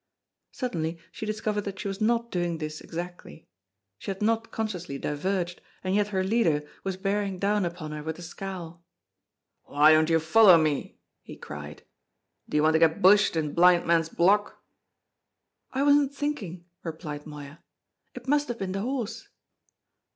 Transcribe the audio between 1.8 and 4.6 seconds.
was not doing this exactly. She had not